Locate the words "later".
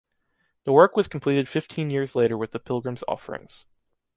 2.15-2.35